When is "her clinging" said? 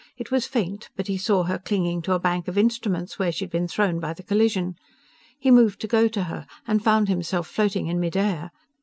1.43-2.01